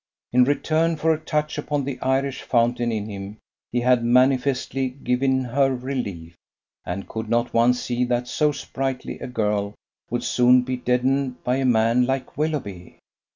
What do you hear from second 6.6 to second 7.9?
And could not one